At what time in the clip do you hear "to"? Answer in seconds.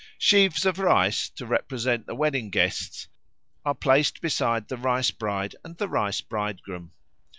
1.29-1.45